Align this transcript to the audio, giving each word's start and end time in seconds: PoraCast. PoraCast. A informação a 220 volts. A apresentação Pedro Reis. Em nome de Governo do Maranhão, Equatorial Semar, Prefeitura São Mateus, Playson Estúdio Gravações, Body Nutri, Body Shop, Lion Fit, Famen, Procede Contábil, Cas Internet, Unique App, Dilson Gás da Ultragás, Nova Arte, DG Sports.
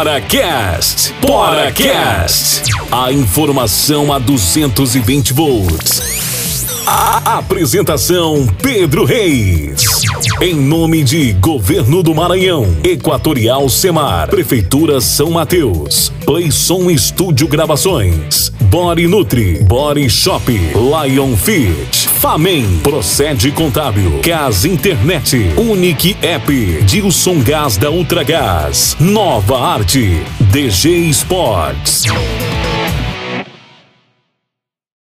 PoraCast. 0.00 1.12
PoraCast. 1.20 2.70
A 2.90 3.12
informação 3.12 4.12
a 4.12 4.18
220 4.18 5.32
volts. 5.32 6.02
A 6.86 7.38
apresentação 7.38 8.46
Pedro 8.62 9.04
Reis. 9.04 9.84
Em 10.40 10.54
nome 10.54 11.02
de 11.04 11.32
Governo 11.34 12.02
do 12.02 12.14
Maranhão, 12.14 12.76
Equatorial 12.82 13.68
Semar, 13.68 14.28
Prefeitura 14.28 15.00
São 15.00 15.30
Mateus, 15.30 16.10
Playson 16.24 16.90
Estúdio 16.90 17.46
Gravações, 17.46 18.50
Body 18.62 19.06
Nutri, 19.06 19.62
Body 19.64 20.08
Shop, 20.08 20.50
Lion 20.50 21.36
Fit, 21.36 21.99
Famen, 22.20 22.78
Procede 22.82 23.50
Contábil, 23.50 24.20
Cas 24.20 24.66
Internet, 24.66 25.32
Unique 25.56 26.14
App, 26.20 26.50
Dilson 26.84 27.40
Gás 27.42 27.78
da 27.78 27.90
Ultragás, 27.90 28.94
Nova 29.00 29.58
Arte, 29.58 30.22
DG 30.38 31.08
Sports. 31.08 32.04